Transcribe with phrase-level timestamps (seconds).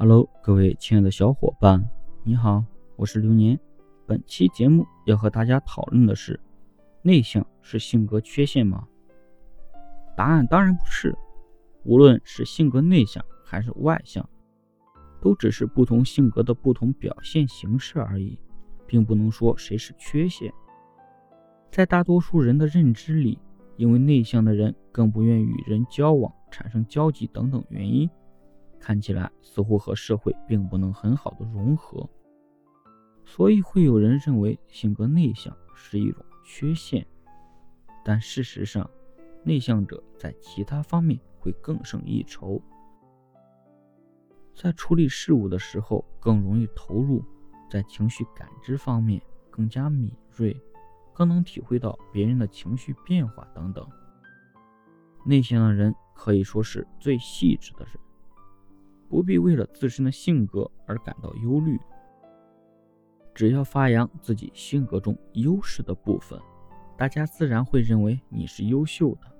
[0.00, 1.84] Hello，各位亲爱的小伙伴，
[2.22, 2.64] 你好，
[2.94, 3.58] 我是流年。
[4.06, 6.38] 本期节目要和大家讨论的是：
[7.02, 8.86] 内向是性格缺陷吗？
[10.16, 11.12] 答案当然不是。
[11.82, 14.24] 无论是性格内向还是外向，
[15.20, 18.38] 都只是不同性格的不同表现形式而已，
[18.86, 20.54] 并不能说谁是缺陷。
[21.72, 23.36] 在大多数人的认知里，
[23.76, 28.08] 因为内向的人更不愿与人交往、产生交集等等原因。
[28.80, 32.08] 看起来似乎和社会并不能很好的融合，
[33.24, 37.06] 所以会有人认为性格内向是一种缺陷。
[38.04, 38.88] 但事实上，
[39.42, 42.60] 内向者在其他方面会更胜一筹，
[44.54, 47.22] 在处理事物的时候更容易投入，
[47.70, 50.56] 在情绪感知方面更加敏锐，
[51.12, 53.86] 更能体会到别人的情绪变化等等。
[55.26, 57.94] 内向的人可以说是最细致的人。
[59.08, 61.78] 不必为了自身的性格而感到忧虑，
[63.34, 66.38] 只要发扬自己性格中优势的部分，
[66.96, 69.37] 大家自然会认为你是优秀的。